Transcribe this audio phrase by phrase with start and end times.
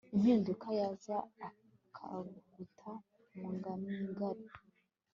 [0.15, 1.15] impinduka yaza
[1.47, 2.91] akaguta
[3.37, 4.49] mu nganigani